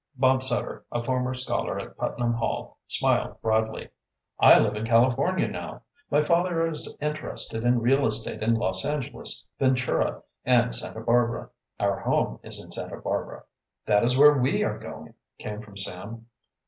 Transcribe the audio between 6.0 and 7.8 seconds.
My father is interested